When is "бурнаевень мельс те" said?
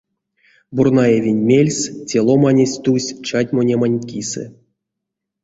0.75-2.17